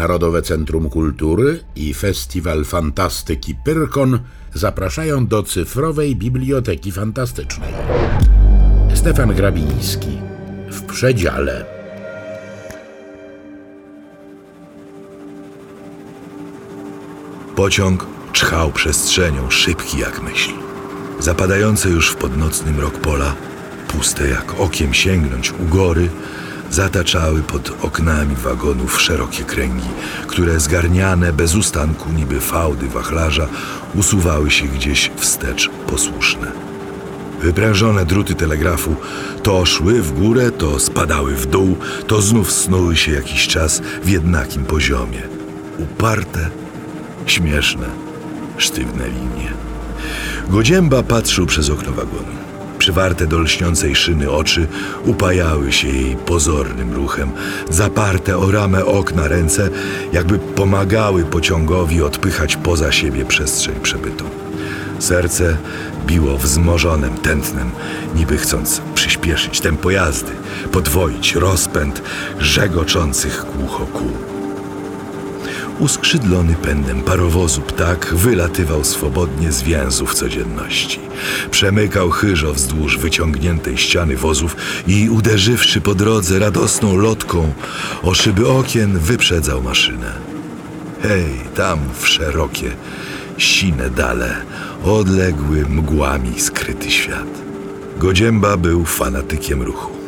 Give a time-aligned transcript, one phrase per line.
[0.00, 4.18] Narodowe Centrum Kultury i Festiwal Fantastyki Pyrkon
[4.54, 7.72] zapraszają do cyfrowej Biblioteki Fantastycznej.
[8.94, 10.18] Stefan Grabiński
[10.70, 11.64] w przedziale.
[17.56, 20.50] Pociąg czchał przestrzenią, szybki jak myśl.
[21.18, 23.34] Zapadające już w podnocnym rok pola,
[23.88, 26.08] puste jak okiem sięgnąć u góry,
[26.70, 29.88] zataczały pod oknami wagonów szerokie kręgi,
[30.26, 33.48] które zgarniane bez ustanku niby fałdy wachlarza
[33.94, 36.52] usuwały się gdzieś wstecz posłuszne.
[37.42, 38.96] Wyprężone druty telegrafu
[39.42, 44.08] to szły w górę, to spadały w dół, to znów snuły się jakiś czas w
[44.08, 45.22] jednakim poziomie.
[45.78, 46.50] Uparte,
[47.26, 47.86] śmieszne,
[48.56, 49.52] sztywne linie.
[50.48, 52.39] Godzięba patrzył przez okno wagonu.
[52.80, 54.66] Przywarte do lśniącej szyny oczy
[55.04, 57.30] upajały się jej pozornym ruchem.
[57.70, 59.70] Zaparte o ramę okna ręce
[60.12, 64.24] jakby pomagały pociągowi odpychać poza siebie przestrzeń przebytą.
[64.98, 65.56] Serce
[66.06, 67.70] biło wzmożonym tętnem,
[68.14, 70.32] niby chcąc przyspieszyć tempo jazdy,
[70.72, 72.02] podwoić rozpęd
[72.38, 74.39] żegoczących głucho kół.
[75.80, 81.00] Uskrzydlony pędem parowozu ptak wylatywał swobodnie z więzów codzienności.
[81.50, 87.52] Przemykał chyżo wzdłuż wyciągniętej ściany wozów i uderzywszy po drodze radosną lotką
[88.02, 90.12] o szyby okien wyprzedzał maszynę.
[91.02, 92.70] Hej, tam w szerokie,
[93.38, 94.36] sine dale,
[94.84, 97.28] odległy mgłami skryty świat.
[97.98, 99.99] Godzięba był fanatykiem ruchu.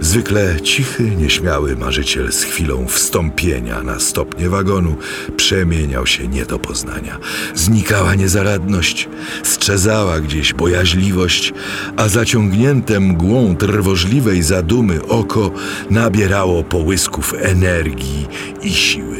[0.00, 4.96] Zwykle cichy, nieśmiały marzyciel z chwilą wstąpienia na stopnie wagonu
[5.36, 7.18] przemieniał się nie do poznania.
[7.54, 9.08] Znikała niezaradność,
[9.42, 11.52] strzezała gdzieś bojaźliwość,
[11.96, 15.50] a zaciągnięte mgłą trwożliwej zadumy oko
[15.90, 18.26] nabierało połysków energii
[18.62, 19.16] i siły.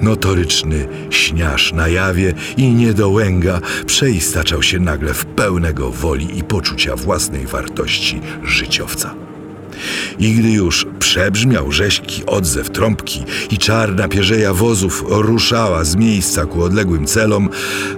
[0.00, 7.46] Notoryczny śniaż na jawie i niedołęga przeistaczał się nagle w pełnego woli i poczucia własnej
[7.46, 9.29] wartości życiowca.
[10.18, 16.62] I gdy już przebrzmiał rzeźki odzew trąbki i czarna pierzeja wozów ruszała z miejsca ku
[16.62, 17.48] odległym celom,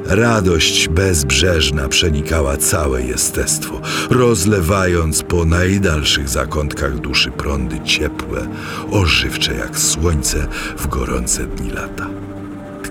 [0.07, 8.49] radość bezbrzeżna przenikała całe jestestwo, rozlewając po najdalszych zakątkach duszy prądy ciepłe,
[8.91, 10.47] ożywcze jak słońce
[10.79, 12.22] w gorące dni lata.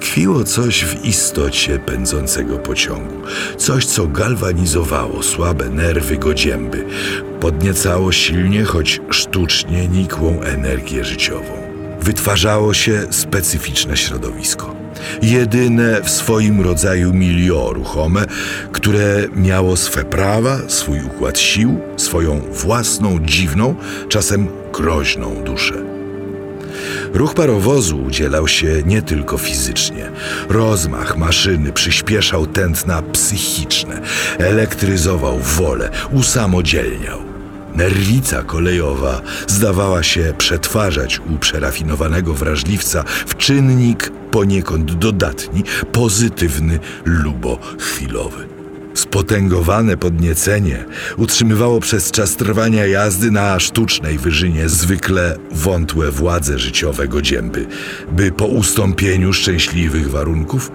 [0.02, 3.16] Tkwiło coś w istocie pędzącego pociągu,
[3.58, 6.86] coś, co galwanizowało słabe nerwy godzięby,
[7.40, 11.54] podniecało silnie, choć sztucznie nikłą energię życiową.
[12.02, 14.76] Wytwarzało się specyficzne środowisko.
[15.22, 18.26] Jedyne w swoim rodzaju milio ruchome,
[18.72, 23.76] które miało swe prawa, swój układ sił, swoją własną, dziwną,
[24.10, 25.91] czasem groźną duszę.
[27.14, 30.12] Ruch parowozu udzielał się nie tylko fizycznie.
[30.50, 34.02] Rozmach maszyny przyspieszał tętna psychiczne,
[34.38, 37.20] elektryzował wolę, usamodzielniał.
[37.76, 48.51] Nerwica kolejowa zdawała się przetwarzać u przerafinowanego wrażliwca w czynnik poniekąd dodatni, pozytywny, lubo chwilowy.
[48.94, 50.86] Spotęgowane podniecenie
[51.18, 57.68] utrzymywało przez czas trwania jazdy na sztucznej wyżynie zwykle wątłe władze życiowe godzięby,
[58.12, 60.72] by po ustąpieniu szczęśliwych warunków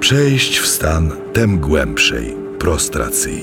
[0.00, 3.42] przejść w stan tem głębszej prostracji.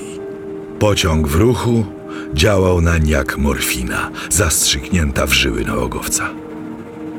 [0.80, 1.86] Pociąg w ruchu
[2.34, 6.30] działał nań jak morfina, zastrzyknięta w żyły nałogowca.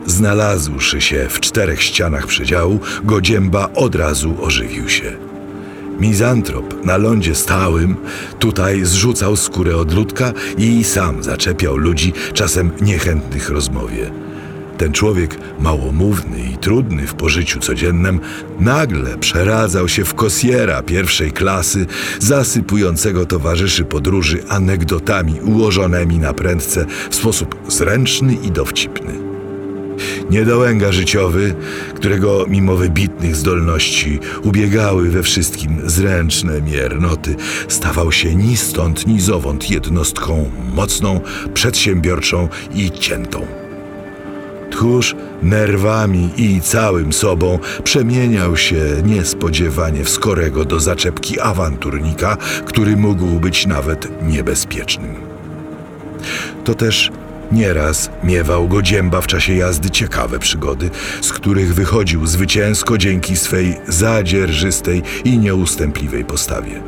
[0.06, 5.31] Znalazłszy się w czterech ścianach przedziału, Godzięba od razu ożywił się.
[6.02, 7.96] Mizantrop na lądzie stałym
[8.38, 14.10] tutaj zrzucał skórę od ludka i sam zaczepiał ludzi, czasem niechętnych rozmowie.
[14.78, 18.20] Ten człowiek, małomówny i trudny w pożyciu codziennym,
[18.60, 21.86] nagle przeradzał się w kosjera pierwszej klasy,
[22.18, 29.31] zasypującego towarzyszy podróży anegdotami ułożonymi na prędce w sposób zręczny i dowcipny.
[30.30, 31.54] Niedołęga życiowy,
[31.94, 37.36] którego mimo wybitnych zdolności ubiegały we wszystkim zręczne miernoty,
[37.68, 41.20] stawał się ni stąd, ni zowąd jednostką mocną,
[41.54, 43.46] przedsiębiorczą i ciętą.
[44.70, 53.26] Tchórz nerwami i całym sobą przemieniał się niespodziewanie w skorego do zaczepki awanturnika, który mógł
[53.26, 55.14] być nawet niebezpiecznym.
[56.64, 57.10] To też
[57.52, 60.90] Nieraz miewał go dzięba w czasie jazdy ciekawe przygody,
[61.20, 66.82] z których wychodził zwycięsko dzięki swej zadzierżystej i nieustępliwej postawie.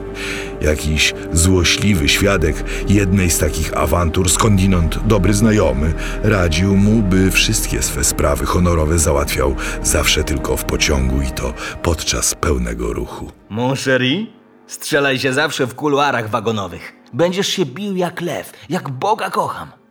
[0.61, 8.05] Jakiś złośliwy świadek jednej z takich awantur, skądinąd dobry znajomy, radził mu, by wszystkie swe
[8.05, 13.33] sprawy honorowe załatwiał zawsze tylko w pociągu i to podczas pełnego ruchu.
[13.49, 14.33] Mon chéri,
[14.67, 16.93] strzelaj się zawsze w kuluarach wagonowych.
[17.13, 19.84] Będziesz się bił jak lew, jak Boga kocham.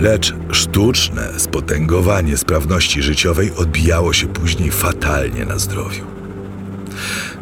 [0.00, 6.04] Lecz sztuczne spotęgowanie sprawności życiowej odbijało się później fatalnie na zdrowiu.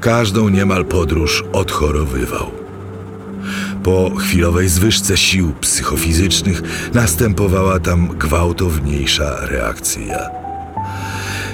[0.01, 2.51] Każdą niemal podróż odchorowywał.
[3.83, 6.63] Po chwilowej zwyżce sił psychofizycznych
[6.95, 10.19] następowała tam gwałtowniejsza reakcja.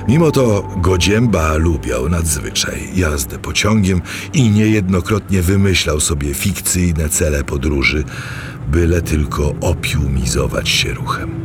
[0.09, 4.03] Mimo to Godzięba lubiał nadzwyczaj jazdę pociągiem
[4.33, 8.05] i niejednokrotnie wymyślał sobie fikcyjne cele podróży,
[8.69, 11.45] byle tylko opiumizować się ruchem.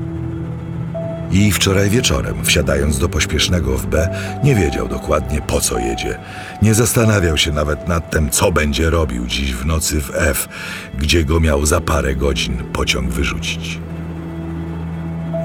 [1.32, 4.10] I wczoraj wieczorem, wsiadając do pośpiesznego w B,
[4.44, 6.20] nie wiedział dokładnie po co jedzie.
[6.62, 10.50] Nie zastanawiał się nawet nad tym, co będzie robił dziś w nocy w F,
[10.98, 13.80] gdzie go miał za parę godzin pociąg wyrzucić.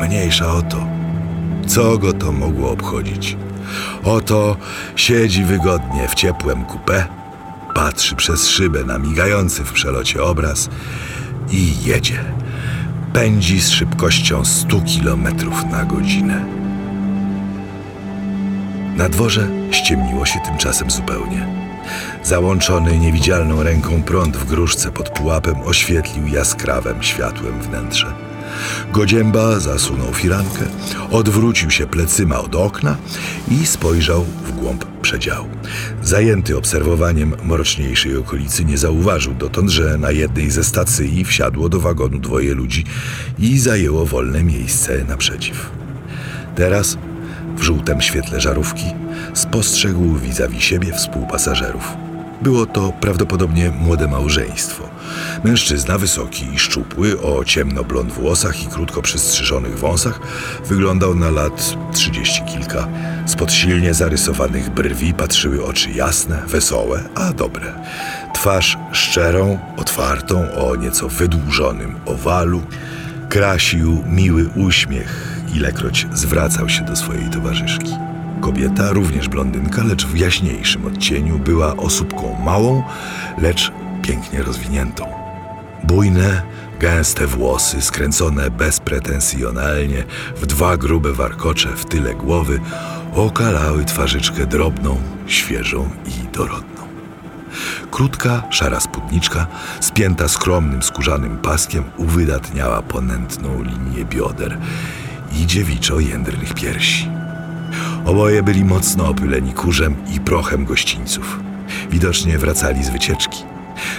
[0.00, 0.86] Mniejsza o to.
[1.66, 3.36] Co go to mogło obchodzić?
[4.04, 4.56] Oto
[4.96, 7.04] siedzi wygodnie w ciepłym coupé,
[7.74, 10.68] patrzy przez szybę na migający w przelocie obraz
[11.50, 12.24] i jedzie.
[13.12, 15.28] Pędzi z szybkością 100 km
[15.70, 16.44] na godzinę.
[18.96, 21.46] Na dworze ściemniło się tymczasem zupełnie.
[22.22, 28.33] Załączony niewidzialną ręką prąd w gruszce pod pułapem oświetlił jaskrawym światłem wnętrze.
[28.92, 30.64] Godzięba zasunął firankę,
[31.10, 32.96] odwrócił się plecyma od okna
[33.50, 35.48] i spojrzał w głąb przedziału.
[36.02, 42.18] Zajęty obserwowaniem mroczniejszej okolicy nie zauważył dotąd, że na jednej ze stacji wsiadło do wagonu
[42.18, 42.84] dwoje ludzi
[43.38, 45.70] i zajęło wolne miejsce naprzeciw.
[46.54, 46.98] Teraz,
[47.56, 48.84] w żółtym świetle żarówki,
[49.34, 51.96] spostrzegł vis-a-vis siebie współpasażerów.
[52.42, 54.93] Było to prawdopodobnie młode małżeństwo.
[55.44, 60.20] Mężczyzna wysoki i szczupły, o ciemnoblond włosach i krótko przystrzyżonych wąsach,
[60.68, 62.88] wyglądał na lat trzydzieści kilka.
[63.26, 67.72] Spod silnie zarysowanych brwi patrzyły oczy jasne, wesołe, a dobre.
[68.34, 72.62] Twarz szczerą, otwartą, o nieco wydłużonym owalu,
[73.28, 77.92] krasił miły uśmiech, ilekroć zwracał się do swojej towarzyszki.
[78.40, 82.82] Kobieta, również blondynka, lecz w jaśniejszym odcieniu, była osóbką małą,
[83.38, 83.72] lecz
[84.04, 85.04] pięknie rozwiniętą.
[85.84, 86.42] Bujne,
[86.80, 90.04] gęste włosy, skręcone bezpretensjonalnie
[90.36, 92.60] w dwa grube warkocze w tyle głowy,
[93.14, 96.82] okalały twarzyczkę drobną, świeżą i dorodną.
[97.90, 99.46] Krótka, szara spódniczka,
[99.80, 104.58] spięta skromnym skórzanym paskiem, uwydatniała ponętną linię bioder
[105.32, 107.08] i dziewiczo jędrnych piersi.
[108.04, 111.40] Oboje byli mocno opyleni kurzem i prochem gościńców.
[111.90, 113.53] Widocznie wracali z wycieczki.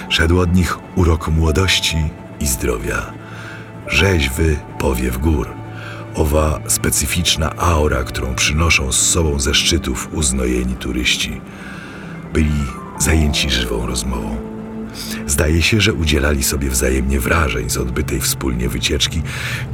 [0.08, 1.96] Szedł od nich urok młodości
[2.40, 3.12] i zdrowia.
[3.86, 5.48] Rzeźwy powiew gór.
[6.14, 11.40] Owa specyficzna aura, którą przynoszą z sobą ze szczytów uznojeni turyści.
[12.32, 12.64] Byli
[12.98, 14.36] zajęci żywą rozmową.
[15.26, 19.22] Zdaje się, że udzielali sobie wzajemnie wrażeń z odbytej wspólnie wycieczki,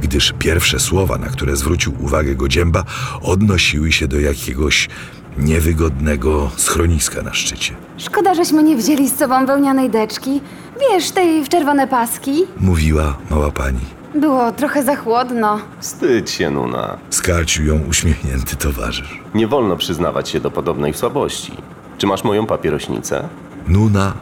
[0.01, 2.83] gdyż pierwsze słowa, na które zwrócił uwagę Godzięba,
[3.21, 4.89] odnosiły się do jakiegoś
[5.37, 7.73] niewygodnego schroniska na szczycie.
[7.97, 10.41] Szkoda, żeśmy nie wzięli z sobą wełnianej deczki.
[10.79, 12.43] Wiesz, tej w czerwone paski.
[12.57, 13.79] Mówiła mała pani.
[14.15, 15.59] Było trochę za chłodno.
[15.79, 16.97] Wstydź się, Nuna.
[17.09, 19.21] Skarcił ją uśmiechnięty towarzysz.
[19.33, 21.53] Nie wolno przyznawać się do podobnej słabości.
[21.97, 23.27] Czy masz moją papierośnicę?
[23.67, 24.13] Nuna,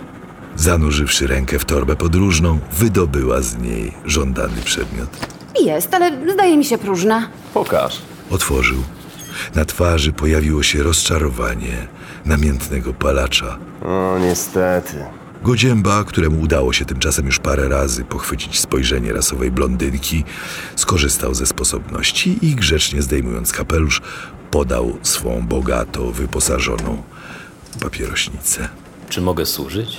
[0.56, 5.10] zanurzywszy rękę w torbę podróżną, wydobyła z niej żądany przedmiot.
[5.62, 7.28] Jest, ale zdaje mi się próżna.
[7.54, 8.02] Pokaż.
[8.30, 8.78] Otworzył.
[9.56, 11.88] Na twarzy pojawiło się rozczarowanie
[12.26, 13.58] namiętnego palacza.
[13.86, 14.98] O, niestety.
[15.44, 20.24] Godzięba, któremu udało się tymczasem już parę razy pochwycić spojrzenie rasowej blondynki,
[20.76, 24.02] skorzystał ze sposobności i grzecznie zdejmując kapelusz,
[24.52, 27.04] podał swą bogato wyposażoną
[27.82, 28.70] papierośnicę.
[29.10, 29.98] Czy mogę służyć?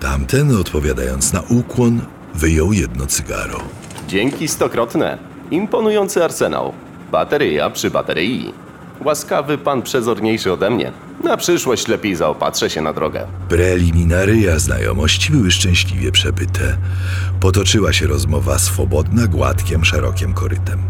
[0.00, 2.00] Tamten, odpowiadając na ukłon,
[2.34, 3.60] wyjął jedno cygaro.
[4.08, 5.18] Dzięki stokrotne.
[5.50, 6.72] Imponujący arsenał.
[7.12, 8.54] Bateria przy baterii.
[9.04, 10.92] Łaskawy pan przezorniejszy ode mnie.
[11.24, 13.26] Na przyszłość lepiej zaopatrzę się na drogę.
[13.48, 16.76] Preliminaria znajomości były szczęśliwie przebyte.
[17.40, 20.82] Potoczyła się rozmowa swobodna, gładkiem, szerokim korytem.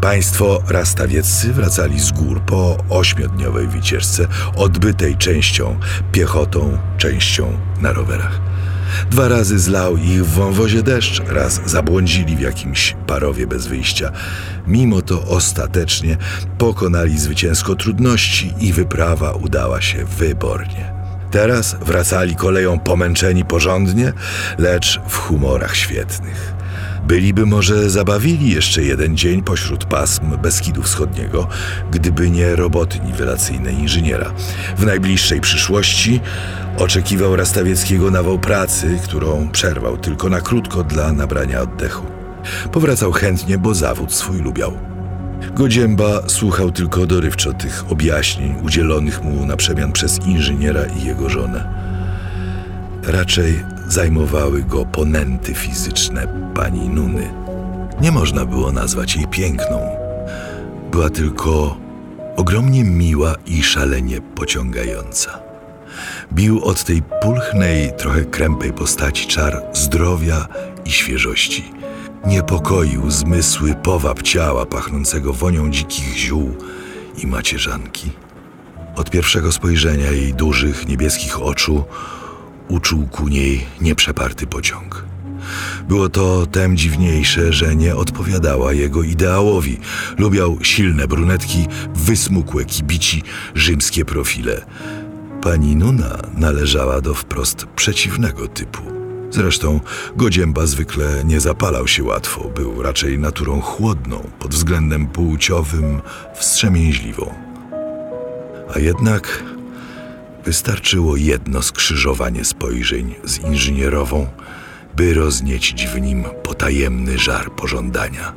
[0.00, 5.76] Państwo rastawieccy wracali z gór po ośmiodniowej wycieczce, odbytej częścią
[6.12, 8.51] piechotą, częścią na rowerach.
[9.10, 14.12] Dwa razy zlał ich w wąwozie deszcz, raz zabłądzili w jakimś parowie bez wyjścia.
[14.66, 16.16] Mimo to ostatecznie
[16.58, 20.92] pokonali zwycięsko trudności i wyprawa udała się wybornie.
[21.30, 24.12] Teraz wracali koleją pomęczeni porządnie,
[24.58, 26.61] lecz w humorach świetnych.
[27.06, 31.48] Byliby może zabawili jeszcze jeden dzień pośród pasm Beskidu Wschodniego,
[31.90, 34.32] gdyby nie roboty niwelacyjne inżyniera.
[34.76, 36.20] W najbliższej przyszłości
[36.78, 42.06] oczekiwał Rastawieckiego nawał pracy, którą przerwał tylko na krótko dla nabrania oddechu.
[42.72, 44.72] Powracał chętnie, bo zawód swój lubiał.
[45.54, 51.68] Godzięba słuchał tylko dorywczo tych objaśnień udzielonych mu na przemian przez inżyniera i jego żonę.
[53.02, 57.34] Raczej zajmowały go ponęty fizyczne pani Nuny.
[58.00, 59.96] Nie można było nazwać jej piękną.
[60.90, 61.76] Była tylko
[62.36, 65.38] ogromnie miła i szalenie pociągająca.
[66.32, 70.48] Bił od tej pulchnej, trochę krępej postaci czar zdrowia
[70.84, 71.72] i świeżości.
[72.26, 76.56] Niepokoił zmysły powab ciała pachnącego wonią dzikich ziół
[77.22, 78.10] i macierzanki.
[78.96, 81.84] Od pierwszego spojrzenia jej dużych, niebieskich oczu
[82.72, 85.04] uczuł ku niej nieprzeparty pociąg.
[85.88, 89.78] Było to tem dziwniejsze, że nie odpowiadała jego ideałowi.
[90.18, 93.22] Lubiał silne brunetki, wysmukłe kibici,
[93.54, 94.66] rzymskie profile.
[95.42, 98.82] Pani Nuna należała do wprost przeciwnego typu.
[99.30, 99.80] Zresztą
[100.16, 106.00] Godzięba zwykle nie zapalał się łatwo, był raczej naturą chłodną, pod względem płciowym
[106.34, 107.34] wstrzemięźliwą.
[108.74, 109.44] A jednak
[110.44, 114.26] wystarczyło jedno skrzyżowanie spojrzeń z inżynierową,
[114.96, 118.32] by rozniecić w nim potajemny żar pożądania.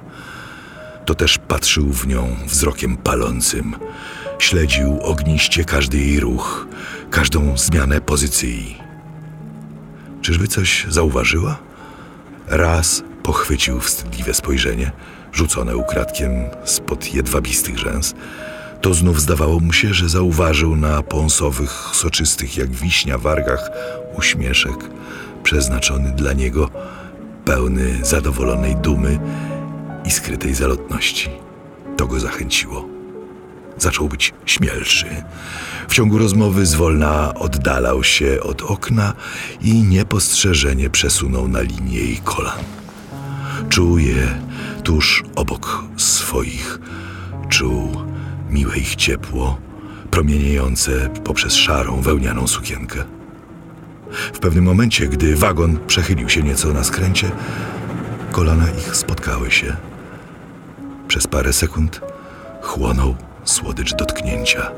[1.05, 3.75] To też patrzył w nią wzrokiem palącym,
[4.39, 6.67] śledził ogniście każdy jej ruch,
[7.11, 8.77] każdą zmianę pozycji.
[10.21, 11.57] Czyżby coś zauważyła?
[12.47, 14.91] Raz pochwycił wstydliwe spojrzenie,
[15.33, 16.31] rzucone ukradkiem
[16.65, 18.15] spod jedwabistych rzęs.
[18.81, 23.69] To znów zdawało mu się, że zauważył na pąsowych, soczystych jak wiśnia wargach
[24.17, 24.89] uśmieszek,
[25.43, 26.69] przeznaczony dla niego,
[27.45, 29.19] pełny zadowolonej dumy
[30.05, 31.29] i skrytej zalotności.
[31.97, 32.85] To go zachęciło.
[33.77, 35.05] Zaczął być śmielszy.
[35.87, 39.13] W ciągu rozmowy zwolna oddalał się od okna
[39.61, 42.63] i niepostrzeżenie przesunął na linię jej kolan.
[43.69, 44.27] Czuł je
[44.83, 46.79] tuż obok swoich.
[47.49, 48.14] Czuł
[48.49, 49.57] miłe ich ciepło,
[50.11, 53.03] promieniejące poprzez szarą, wełnianą sukienkę.
[54.33, 57.31] W pewnym momencie, gdy wagon przechylił się nieco na skręcie,
[58.31, 59.75] kolana ich spotkały się.
[61.07, 62.01] Przez parę sekund
[62.61, 64.71] chłonął słodycz dotknięcia.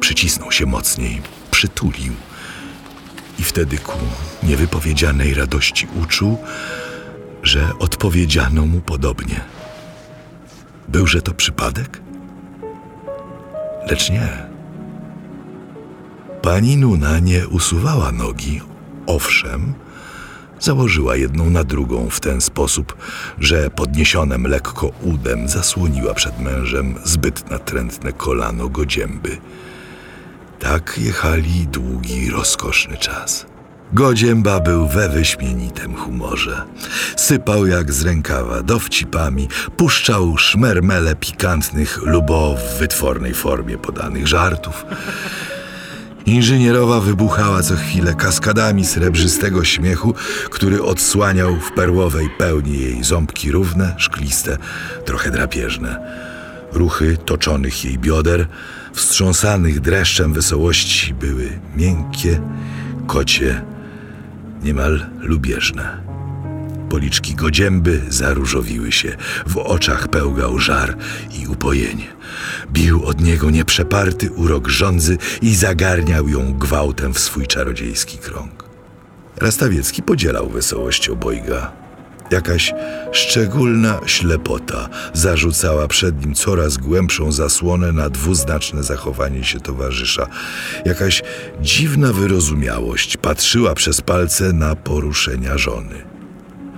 [0.00, 2.12] Przycisnął się mocniej, przytulił.
[3.38, 3.98] I wtedy ku
[4.42, 6.38] niewypowiedzianej radości uczuł,
[7.42, 9.40] że odpowiedziano mu podobnie.
[10.88, 12.00] Byłże to przypadek?
[13.86, 14.28] Lecz nie.
[16.42, 18.60] Pani Nuna nie usuwała nogi,
[19.06, 19.74] owszem,
[20.60, 22.96] założyła jedną na drugą w ten sposób,
[23.38, 29.38] że podniesionym lekko udem zasłoniła przed mężem zbyt natrętne kolano godzięby.
[30.58, 33.49] Tak jechali długi, rozkoszny czas.
[33.92, 36.62] Godzięba był we wyśmienitym humorze.
[37.16, 44.84] Sypał jak z rękawa dowcipami, puszczał szmermele pikantnych lub w wytwornej formie podanych żartów.
[46.26, 50.14] Inżynierowa wybuchała co chwilę kaskadami srebrzystego śmiechu,
[50.50, 54.56] który odsłaniał w perłowej pełni jej ząbki równe, szkliste,
[55.04, 56.00] trochę drapieżne.
[56.72, 58.46] Ruchy toczonych jej bioder,
[58.92, 62.40] wstrząsanych dreszczem wesołości, były miękkie,
[63.06, 63.62] kocie,
[64.62, 66.02] niemal lubieżne.
[66.90, 70.96] Policzki godzięby zaróżowiły się, w oczach pełgał żar
[71.40, 72.06] i upojenie.
[72.72, 78.64] Bił od niego nieprzeparty urok żądzy i zagarniał ją gwałtem w swój czarodziejski krąg.
[79.36, 81.79] Rastawiecki podzielał wesołość obojga.
[82.30, 82.72] Jakaś
[83.12, 90.26] szczególna ślepota zarzucała przed nim coraz głębszą zasłonę na dwuznaczne zachowanie się towarzysza.
[90.84, 91.22] Jakaś
[91.60, 95.94] dziwna wyrozumiałość patrzyła przez palce na poruszenia żony.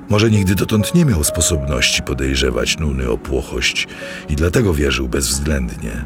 [0.09, 3.89] Może nigdy dotąd nie miał sposobności podejrzewać Nuny o płochość
[4.29, 6.05] i dlatego wierzył bezwzględnie.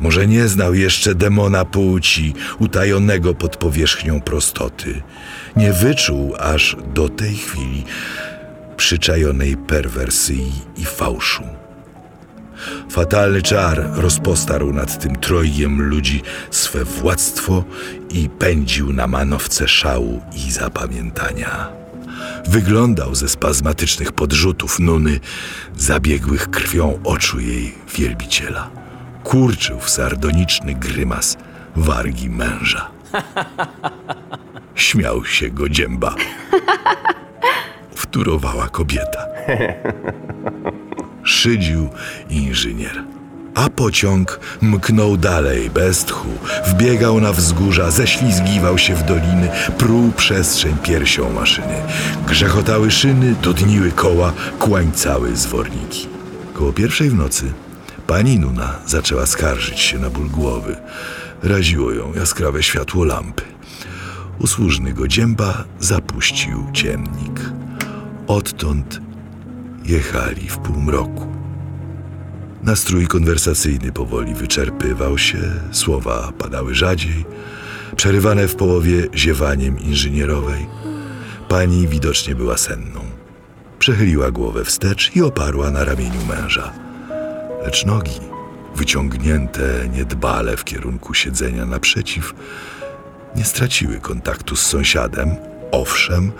[0.00, 5.02] Może nie znał jeszcze demona płci, utajonego pod powierzchnią prostoty.
[5.56, 7.84] Nie wyczuł aż do tej chwili
[8.76, 11.42] przyczajonej perwersji i fałszu.
[12.90, 17.64] Fatalny czar rozpostarł nad tym trojgiem ludzi swe władztwo
[18.10, 21.68] i pędził na manowce szału i zapamiętania.
[22.48, 25.20] Wyglądał ze spazmatycznych podrzutów Nuny,
[25.76, 28.70] zabiegłych krwią oczu jej wielbiciela.
[29.24, 31.36] Kurczył w sardoniczny grymas
[31.76, 32.90] wargi męża.
[34.74, 36.14] Śmiał się Godzięba.
[38.16, 39.26] Wtórowała kobieta.
[41.24, 41.88] Szydził
[42.30, 43.04] inżynier.
[43.54, 46.28] A pociąg mknął dalej, bez tchu.
[46.66, 51.82] Wbiegał na wzgórza, ześlizgiwał się w doliny, pruł przestrzeń piersią maszyny.
[52.28, 56.08] Grzechotały szyny, dudniły koła, kłańcały zworniki.
[56.54, 57.52] Koło pierwszej w nocy
[58.06, 60.76] pani Nuna zaczęła skarżyć się na ból głowy.
[61.42, 63.42] Raziło ją jaskrawe światło lampy.
[64.38, 67.65] Usłużny Godzięba zapuścił ciemnik.
[68.26, 69.00] Odtąd
[69.84, 71.26] jechali w półmroku.
[72.62, 75.38] Nastrój konwersacyjny powoli wyczerpywał się,
[75.72, 77.24] słowa padały rzadziej,
[77.96, 80.66] przerywane w połowie ziewaniem inżynierowej.
[81.48, 83.00] Pani widocznie była senną.
[83.78, 86.72] Przechyliła głowę wstecz i oparła na ramieniu męża.
[87.64, 88.20] Lecz nogi,
[88.76, 92.34] wyciągnięte niedbale w kierunku siedzenia naprzeciw,
[93.36, 95.36] nie straciły kontaktu z sąsiadem.
[95.72, 96.32] Owszem,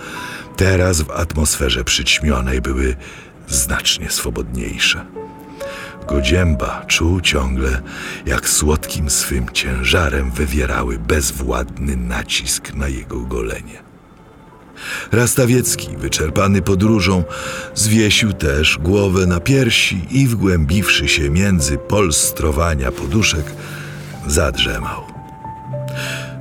[0.56, 2.96] teraz w atmosferze przyćmionej były
[3.48, 5.06] znacznie swobodniejsze.
[6.08, 7.82] Godzięba czuł ciągle,
[8.26, 13.86] jak słodkim swym ciężarem wywierały bezwładny nacisk na jego golenie.
[15.12, 17.24] Rastawiecki, wyczerpany podróżą,
[17.74, 23.44] zwiesił też głowę na piersi i wgłębiwszy się między polstrowania poduszek,
[24.26, 25.02] zadrzemał.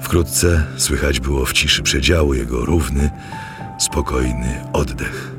[0.02, 3.10] Wkrótce słychać było w ciszy przedziału jego równy,
[3.78, 5.32] spokojny oddech.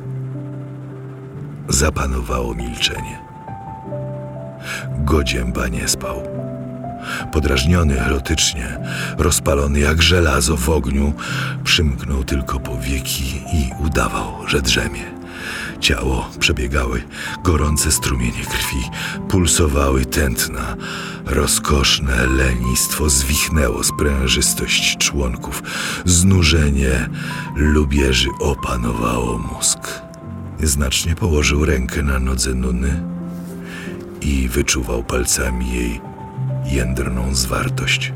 [1.69, 3.19] Zapanowało milczenie.
[4.99, 6.23] Godzięba nie spał.
[7.33, 8.79] Podrażniony erotycznie,
[9.19, 11.13] rozpalony jak żelazo w ogniu,
[11.65, 15.16] przymknął tylko powieki i udawał, że drzemie.
[15.81, 17.03] Ciało przebiegały
[17.45, 18.91] gorące strumienie krwi,
[19.29, 20.77] pulsowały tętna.
[21.27, 25.63] Rozkoszne lenistwo zwichnęło sprężystość członków.
[26.05, 27.09] Znużenie
[27.57, 29.79] lubieży opanowało mózg.
[30.61, 33.03] Nieznacznie położył rękę na nodze Nuny
[34.21, 36.01] i wyczuwał palcami jej
[36.65, 38.13] jędrną zwartość.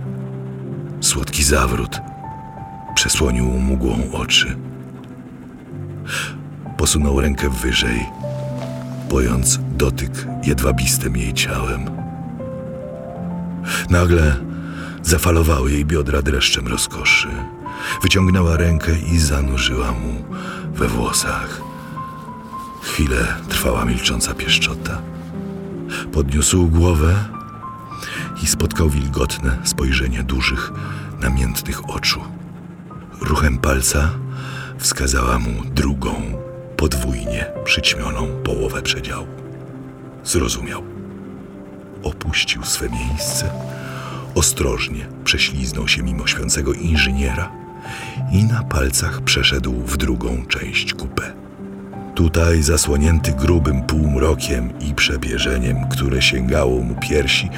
[1.00, 2.00] Słodki zawrót
[2.94, 4.56] przesłonił mgłą oczy.
[6.80, 8.06] Posunął rękę wyżej,
[9.10, 11.90] bojąc dotyk jedwabistym jej ciałem.
[13.90, 14.36] Nagle
[15.02, 17.28] zafalowały jej biodra dreszczem rozkoszy.
[18.02, 20.24] Wyciągnęła rękę i zanurzyła mu
[20.74, 21.60] we włosach.
[22.82, 25.02] Chwilę trwała milcząca pieszczota.
[26.12, 27.14] Podniósł głowę
[28.42, 30.72] i spotkał wilgotne spojrzenie dużych,
[31.20, 32.20] namiętnych oczu.
[33.20, 34.10] Ruchem palca
[34.78, 36.40] wskazała mu drugą,
[36.80, 39.26] podwójnie przyćmioną połowę przedziału.
[40.24, 40.82] Zrozumiał.
[42.02, 43.50] Opuścił swe miejsce,
[44.34, 47.52] ostrożnie prześliznął się mimo świącego inżyniera
[48.32, 51.32] i na palcach przeszedł w drugą część kupę.
[52.14, 57.48] Tutaj, zasłonięty grubym półmrokiem i przebierzeniem, które sięgało mu piersi,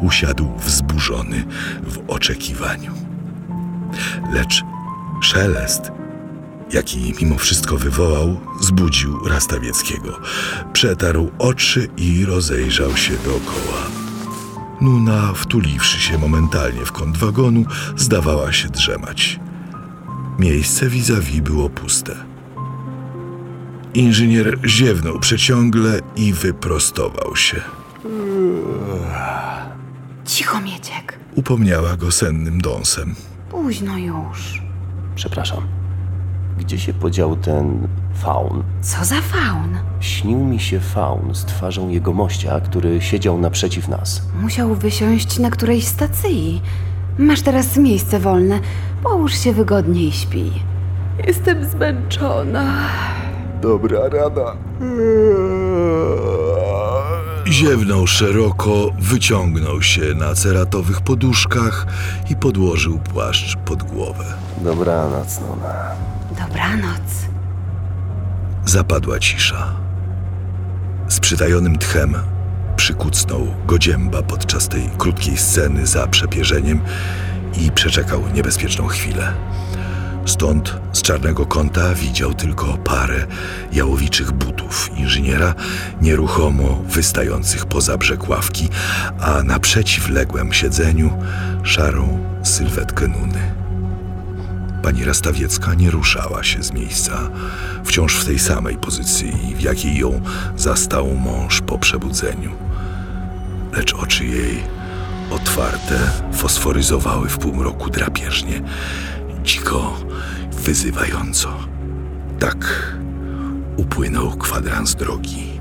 [0.00, 1.44] usiadł wzburzony
[1.82, 2.92] w oczekiwaniu.
[4.32, 4.62] Lecz
[5.22, 5.92] szelest,
[6.72, 10.20] jaki mimo wszystko wywołał, zbudził Rastawieckiego.
[10.72, 13.78] Przetarł oczy i rozejrzał się dookoła.
[14.80, 17.64] Nuna, wtuliwszy się momentalnie w kąt wagonu,
[17.96, 19.40] zdawała się drzemać.
[20.38, 22.14] Miejsce vis-a-vis było puste.
[23.94, 27.60] Inżynier ziewnął przeciągle i wyprostował się.
[30.24, 31.18] Cicho, Mieciek.
[31.34, 33.14] Upomniała go sennym dąsem.
[33.50, 34.62] Późno już.
[35.14, 35.77] Przepraszam.
[36.58, 38.62] Gdzie się podział ten faun?
[38.80, 39.78] Co za faun?
[40.00, 44.22] Śnił mi się faun z twarzą jego mościa, który siedział naprzeciw nas.
[44.40, 46.62] Musiał wysiąść na którejś stacji.
[47.18, 48.60] Masz teraz miejsce wolne.
[49.02, 50.52] Połóż się wygodnie i śpi.
[51.26, 52.74] Jestem zmęczona.
[53.62, 54.56] Dobra rada.
[57.50, 61.86] Ziewnął szeroko, wyciągnął się na ceratowych poduszkach
[62.30, 64.24] i podłożył płaszcz pod głowę.
[64.58, 65.90] Dobranoc, Nuna.
[66.48, 67.00] Dobranoc.
[68.64, 69.74] Zapadła cisza.
[71.08, 72.14] Z przytajonym tchem
[72.76, 76.80] przykucnął Godzięba podczas tej krótkiej sceny za przepierzeniem
[77.60, 79.32] i przeczekał niebezpieczną chwilę.
[80.28, 83.26] Stąd z czarnego kąta widział tylko parę
[83.72, 85.54] jałowiczych butów inżyniera,
[86.00, 88.68] nieruchomo wystających poza brzeg ławki,
[89.20, 91.10] a na przeciwległym siedzeniu
[91.62, 93.54] szarą sylwetkę Nuny.
[94.82, 97.30] Pani Rastawiecka nie ruszała się z miejsca,
[97.84, 100.20] wciąż w tej samej pozycji, w jakiej ją
[100.56, 102.50] zastał mąż po przebudzeniu.
[103.72, 104.62] Lecz oczy jej
[105.30, 105.98] otwarte
[106.32, 108.62] fosforyzowały w półmroku drapieżnie,
[109.48, 109.96] dziko,
[110.52, 111.48] wyzywająco.
[112.38, 112.92] Tak
[113.76, 115.60] upłynął kwadrans drogi.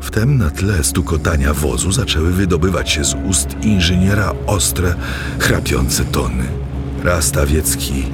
[0.00, 4.94] Wtem na tle stukotania wozu zaczęły wydobywać się z ust inżyniera ostre,
[5.38, 6.44] chrapiące tony.
[7.04, 8.04] Rastawiecki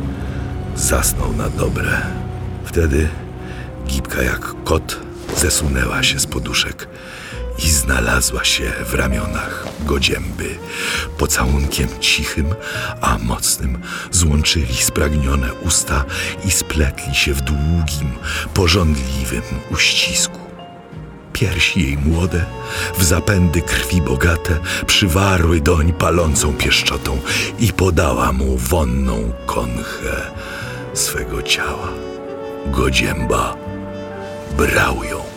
[0.77, 2.03] zasnął na dobre.
[2.65, 3.09] Wtedy
[3.87, 5.01] gibka jak kot
[5.37, 6.89] zesunęła się z poduszek
[7.65, 10.59] i znalazła się w ramionach godzięby.
[11.19, 12.55] Pocałunkiem cichym,
[13.01, 13.79] a mocnym
[14.11, 16.05] złączyli spragnione usta
[16.45, 18.11] i spletli się w długim,
[18.55, 20.39] pożądliwym uścisku.
[21.33, 22.45] Piersi jej młode,
[22.99, 27.19] w zapędy krwi bogate, przywarły doń palącą pieszczotą
[27.59, 30.31] i podała mu wonną konchę
[30.95, 31.89] swego ciała.
[32.67, 33.57] Godzięba
[34.57, 35.31] brał ją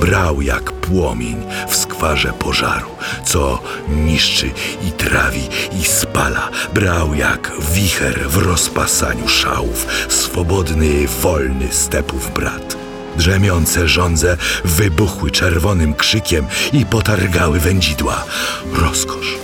[0.00, 1.36] brał jak płomień
[1.68, 2.90] w skwarze pożaru,
[3.24, 4.50] co niszczy
[4.88, 5.48] i trawi
[5.80, 12.76] i spala, brał jak wicher w rozpasaniu szałów, swobodny, wolny stepów brat.
[13.16, 18.24] Drzemiące żądze wybuchły czerwonym krzykiem i potargały wędzidła.
[18.72, 19.34] Rozkosz,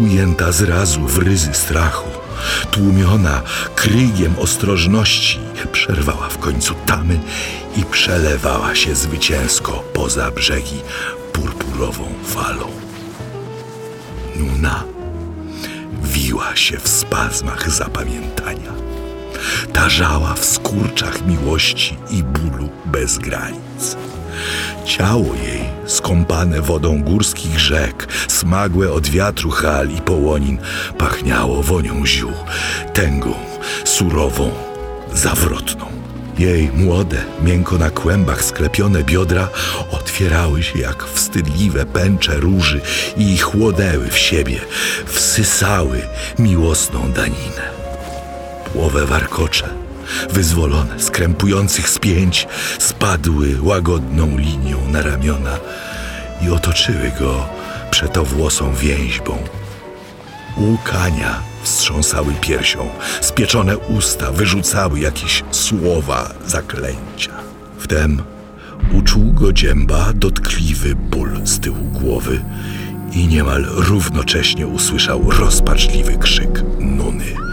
[0.00, 2.08] ujęta zrazu w ryzy strachu,
[2.70, 3.42] tłumiona
[3.74, 5.40] krygiem ostrożności,
[5.72, 7.20] przerwała w końcu tamy
[7.76, 10.80] i przelewała się zwycięsko poza brzegi
[11.32, 12.66] purpurową falą.
[14.36, 14.84] Nuna
[16.02, 18.72] wiła się w spazmach zapamiętania.
[19.72, 23.96] Tarzała w skurczach miłości i bólu bez granic.
[24.84, 25.57] Ciało jej,
[25.88, 30.58] skąpane wodą górskich rzek, smagłe od wiatru hal i połonin,
[30.98, 32.32] pachniało wonią ziół,
[32.94, 33.34] tęgą,
[33.84, 34.50] surową,
[35.12, 35.86] zawrotną.
[36.38, 39.48] Jej młode, miękko na kłębach sklepione biodra
[39.90, 42.80] otwierały się jak wstydliwe pęcze róży
[43.16, 44.58] i chłodęły w siebie,
[45.06, 46.02] wsysały
[46.38, 47.70] miłosną daninę.
[48.72, 49.68] Płowe warkocze,
[50.30, 55.58] wyzwolone z krępujących spięć, spadły łagodną linią na ramiona
[56.42, 57.48] i otoczyły go
[57.90, 59.38] przetowłosą więźbą.
[60.56, 62.88] Łukania wstrząsały piersią,
[63.20, 67.32] spieczone usta wyrzucały jakieś słowa zaklęcia.
[67.78, 68.22] Wtem
[68.92, 72.40] uczuł go dzięba dotkliwy ból z tyłu głowy
[73.12, 77.47] i niemal równocześnie usłyszał rozpaczliwy krzyk Nuny.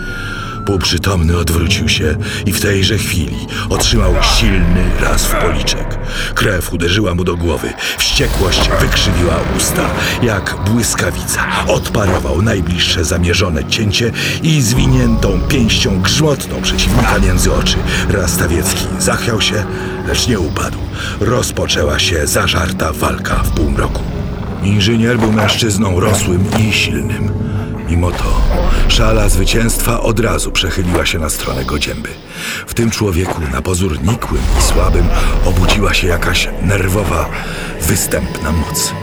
[0.65, 5.97] Półprzytomny odwrócił się i w tejże chwili otrzymał silny raz w policzek.
[6.35, 9.89] Krew uderzyła mu do głowy, wściekłość wykrzywiła usta,
[10.23, 11.41] jak błyskawica.
[11.67, 14.11] Odparował najbliższe zamierzone cięcie
[14.43, 17.77] i zwiniętą pięścią grzmotną przeciwnika między oczy.
[18.09, 19.65] Rastawiecki zachwiał się,
[20.07, 20.77] lecz nie upadł.
[21.19, 24.03] Rozpoczęła się zażarta walka w półmroku.
[24.63, 27.54] Inżynier był mężczyzną rosłym i silnym.
[27.89, 28.41] Mimo to
[28.87, 32.09] szala zwycięstwa od razu przechyliła się na stronę Godzięby.
[32.67, 35.07] W tym człowieku, na pozór nikłym i słabym,
[35.45, 37.29] obudziła się jakaś nerwowa,
[37.81, 38.93] występna moc.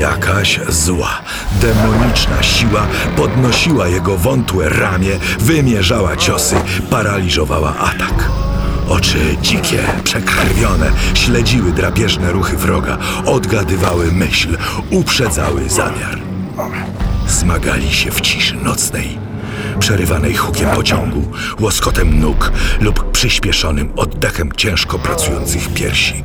[0.00, 1.20] Jakaś zła,
[1.60, 6.56] demoniczna siła podnosiła jego wątłe ramię, wymierzała ciosy,
[6.90, 8.30] paraliżowała atak.
[8.88, 14.56] Oczy dzikie, przekrwione, śledziły drapieżne ruchy wroga, odgadywały myśl,
[14.90, 16.18] uprzedzały zamiar.
[17.38, 19.18] Zmagali się w ciszy nocnej,
[19.78, 21.22] przerywanej hukiem pociągu,
[21.60, 26.24] łoskotem nóg lub przyspieszonym oddechem ciężko pracujących piersi.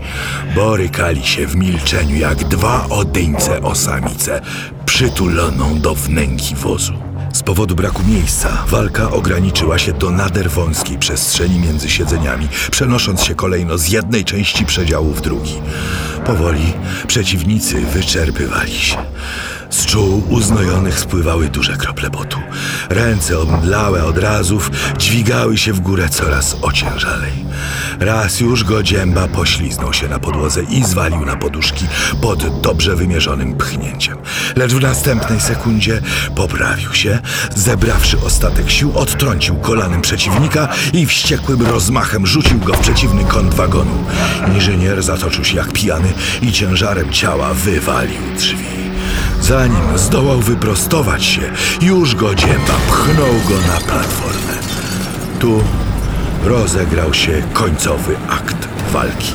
[0.56, 4.42] Borykali się w milczeniu jak dwa odyńce osamice,
[4.86, 7.03] przytuloną do wnęki wozu.
[7.34, 13.36] Z powodu braku miejsca walka ograniczyła się do nader wąskiej przestrzeni między siedzeniami, przenosząc się
[13.36, 15.54] kolejno z jednej części przedziału w drugi.
[16.26, 16.74] Powoli
[17.08, 18.98] przeciwnicy wyczerpywali się.
[19.70, 22.40] Z czuł uznojonych spływały duże krople potu.
[22.90, 27.32] Ręce omdlałe od razów dźwigały się w górę coraz ociężalej.
[28.06, 31.86] Raz już go dzięba pośliznął się na podłodze i zwalił na poduszki
[32.22, 34.18] pod dobrze wymierzonym pchnięciem.
[34.56, 36.02] Lecz w następnej sekundzie
[36.36, 37.20] poprawił się,
[37.56, 44.06] zebrawszy ostatek sił, odtrącił kolanem przeciwnika i wściekłym rozmachem rzucił go w przeciwny kąt wagonu.
[44.56, 48.66] Inżynier zatoczył się jak pijany i ciężarem ciała wywalił drzwi.
[49.42, 51.42] Zanim zdołał wyprostować się,
[51.82, 54.54] już go dzięba pchnął go na platformę.
[55.40, 55.64] Tu
[56.44, 59.34] rozegrał się końcowy akt walki.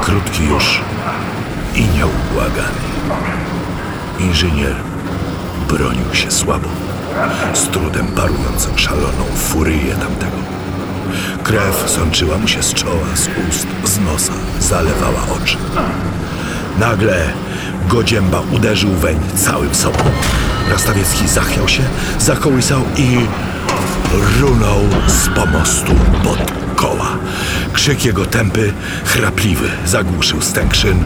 [0.00, 0.80] Krótki już
[1.74, 2.80] i nieubłagany.
[4.20, 4.74] Inżynier
[5.68, 6.68] bronił się słabo,
[7.54, 10.36] z trudem parującą szaloną furyję tamtego.
[11.42, 15.56] Krew sączyła mu się z czoła, z ust, z nosa, zalewała oczy.
[16.78, 17.32] Nagle
[17.88, 19.98] Godzięba uderzył weń całym sobą.
[20.70, 21.82] Rastawiecki zachwiał się,
[22.18, 23.18] zakołysał i
[24.40, 25.92] runął z pomostu
[26.24, 27.18] pod koła.
[27.72, 28.72] Krzyk jego tępy,
[29.04, 31.04] chrapliwy, zagłuszył stękrzyn,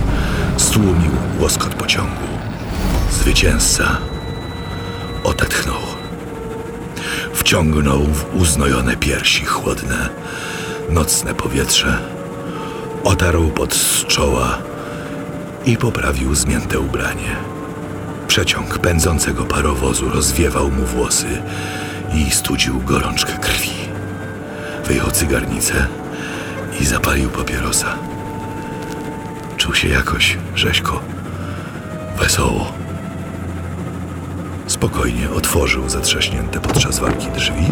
[0.57, 2.27] stłumił łoskot pociągu.
[3.11, 3.99] Zwycięzca
[5.25, 5.81] odetchnął.
[7.35, 10.09] Wciągnął w uznojone piersi chłodne,
[10.91, 11.99] nocne powietrze,
[13.05, 14.59] otarł pod z czoła
[15.67, 17.37] i poprawił zmięte ubranie.
[18.29, 21.43] Przeciąg pędzącego parowozu rozwiewał mu włosy
[22.15, 23.71] i studził gorączkę krwi.
[24.85, 25.87] Wyjął cygarnicę
[26.81, 27.99] i zapalił papierosa.
[29.57, 31.01] Czuł się jakoś rzeźko,
[32.19, 32.73] wesoło.
[34.67, 37.67] Spokojnie otworzył zatrzaśnięte podczas walki drzwi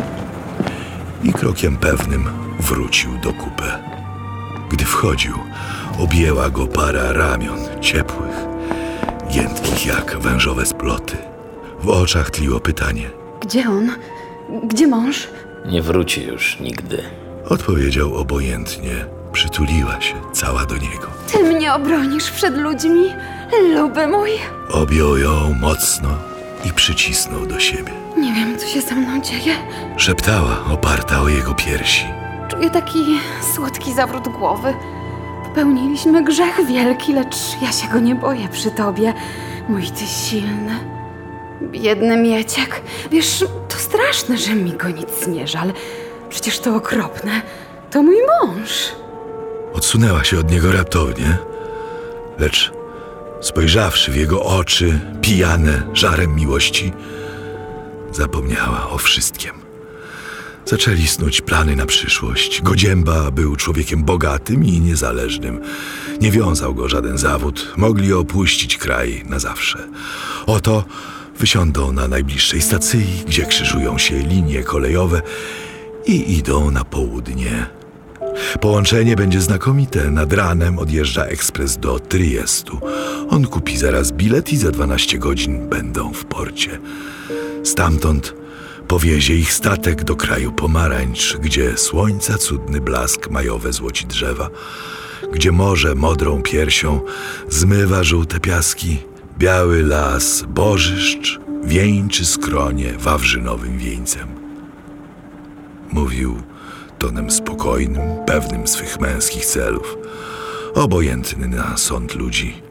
[1.24, 2.24] i krokiem pewnym
[2.60, 3.78] wrócił do kupę.
[4.70, 5.34] Gdy wchodził,
[5.98, 8.36] objęła go para ramion ciepłych,
[9.30, 11.16] giętkich jak wężowe sploty.
[11.80, 13.10] W oczach tliło pytanie.
[13.40, 13.90] Gdzie on?
[14.62, 15.28] Gdzie mąż?
[15.66, 17.02] Nie wróci już nigdy.
[17.48, 18.92] Odpowiedział obojętnie.
[19.32, 21.06] Przytuliła się cała do niego.
[21.32, 23.04] Ty mnie obronisz przed ludźmi,
[23.74, 24.30] luby mój.
[24.70, 26.08] Objął ją mocno
[26.64, 27.92] i przycisnął do siebie.
[28.16, 29.54] Nie wiem, co się ze mną dzieje.
[29.96, 32.04] Szeptała, oparta o jego piersi.
[32.48, 32.98] Czuję taki
[33.54, 34.74] słodki zawrót głowy.
[35.44, 39.14] Popełniliśmy grzech wielki, lecz ja się go nie boję przy tobie,
[39.68, 40.91] mój ty silny.
[41.70, 42.82] Biedny Mieciek.
[43.10, 45.72] Wiesz, to straszne, że mi go nic nie żal.
[46.28, 47.42] Przecież to okropne.
[47.90, 48.70] To mój mąż.
[49.72, 51.38] Odsunęła się od niego raptownie,
[52.38, 52.72] lecz
[53.40, 56.92] spojrzawszy w jego oczy, pijane żarem miłości,
[58.12, 59.52] zapomniała o wszystkim.
[60.64, 62.62] Zaczęli snuć plany na przyszłość.
[62.62, 65.60] Godzięba był człowiekiem bogatym i niezależnym.
[66.20, 67.72] Nie wiązał go żaden zawód.
[67.76, 69.88] Mogli opuścić kraj na zawsze.
[70.46, 70.84] Oto
[71.42, 75.22] wysiądą na najbliższej stacji, gdzie krzyżują się linie kolejowe
[76.06, 77.66] i idą na południe.
[78.60, 80.10] Połączenie będzie znakomite.
[80.10, 82.80] Nad ranem odjeżdża ekspres do Triestu.
[83.30, 86.78] On kupi zaraz bilet i za 12 godzin będą w porcie.
[87.64, 88.34] Stamtąd
[88.88, 94.50] powiezie ich statek do kraju pomarańcz, gdzie słońca cudny blask majowe złoci drzewa,
[95.32, 97.00] gdzie morze modrą piersią
[97.48, 99.11] zmywa żółte piaski,
[99.42, 104.28] biały las bożyszcz wieńczy skronie wawrzynowym wieńcem.
[105.92, 106.42] Mówił
[106.98, 109.96] tonem spokojnym, pewnym swych męskich celów,
[110.74, 112.62] obojętny na sąd ludzi.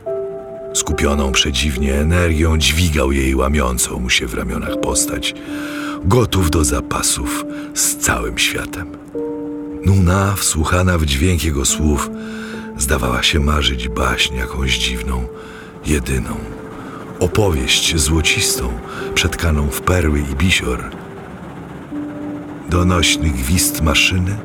[0.74, 5.36] Skupioną przedziwnie energią dźwigał jej łamiącą mu się w ramionach postać,
[6.06, 8.92] gotów do zapasów z całym światem.
[9.86, 12.10] Nuna, wsłuchana w dźwięk jego słów,
[12.78, 15.28] zdawała się marzyć baśń jakąś dziwną,
[15.86, 16.61] jedyną,
[17.22, 18.70] opowieść złocistą,
[19.14, 20.84] przetkaną w perły i bisior.
[22.70, 24.36] Donośny gwizd maszyny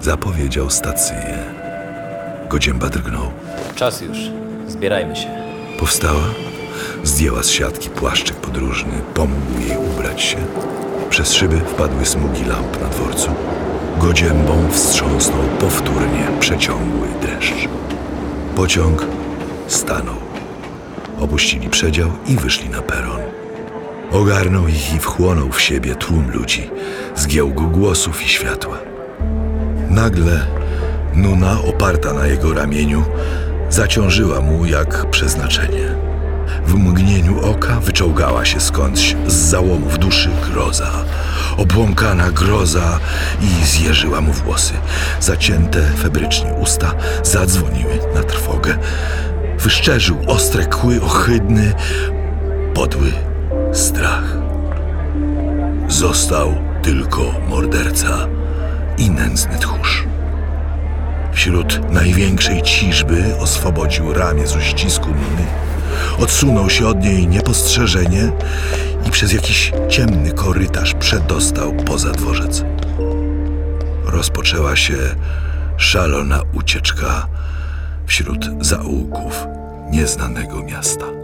[0.00, 1.38] zapowiedział stację.
[2.48, 3.30] Godzięba drgnął.
[3.74, 4.18] Czas już.
[4.68, 5.28] Zbierajmy się.
[5.78, 6.24] Powstała,
[7.04, 10.36] zdjęła z siatki płaszczyk podróżny, pomógł jej ubrać się.
[11.10, 13.30] Przez szyby wpadły smugi lamp na dworcu.
[14.00, 17.68] Godziębą wstrząsnął powtórnie przeciągły deszcz.
[18.56, 19.06] Pociąg
[19.68, 20.23] stanął.
[21.24, 23.20] Opuścili przedział i wyszli na peron.
[24.12, 26.70] Ogarnął ich i wchłonął w siebie tłum ludzi,
[27.16, 28.78] zgiełku głosów i światła.
[29.90, 30.46] Nagle
[31.14, 33.04] Nuna, oparta na jego ramieniu,
[33.70, 35.94] zaciążyła mu jak przeznaczenie.
[36.66, 40.90] W mgnieniu oka wyczołgała się skądś z załomów duszy groza.
[41.56, 42.98] Obłąkana groza
[43.40, 44.74] i zjeżyła mu włosy.
[45.20, 48.78] Zacięte febrycznie usta zadzwoniły na trwogę.
[49.64, 51.72] Wyszczerzył ostre kły ohydny,
[52.74, 53.12] podły
[53.72, 54.36] strach.
[55.88, 58.28] Został tylko morderca
[58.98, 60.04] i nędzny tchórz.
[61.32, 65.46] Wśród największej ciżby oswobodził ramię z uścisku Nuny.
[66.18, 68.32] Odsunął się od niej niepostrzeżenie
[69.06, 72.64] i przez jakiś ciemny korytarz przedostał poza dworzec.
[74.04, 74.96] Rozpoczęła się
[75.76, 77.33] szalona ucieczka
[78.06, 79.46] wśród zaułków
[79.90, 81.23] nieznanego miasta.